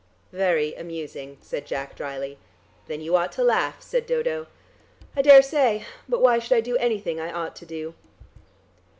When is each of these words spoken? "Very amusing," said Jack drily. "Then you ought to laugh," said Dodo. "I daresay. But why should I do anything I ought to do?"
"Very 0.31 0.73
amusing," 0.73 1.37
said 1.41 1.67
Jack 1.67 1.95
drily. 1.95 2.39
"Then 2.87 3.01
you 3.01 3.15
ought 3.15 3.31
to 3.33 3.43
laugh," 3.43 3.83
said 3.83 4.07
Dodo. 4.07 4.47
"I 5.15 5.21
daresay. 5.21 5.83
But 6.09 6.23
why 6.23 6.39
should 6.39 6.57
I 6.57 6.61
do 6.61 6.75
anything 6.77 7.19
I 7.19 7.31
ought 7.31 7.55
to 7.57 7.67
do?" 7.67 7.93